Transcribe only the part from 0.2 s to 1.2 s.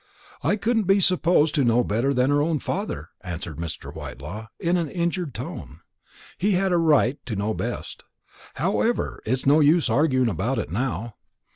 "I couldn't be